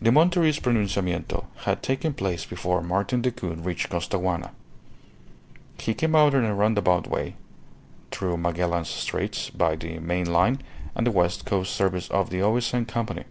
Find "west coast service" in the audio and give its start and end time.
11.10-12.08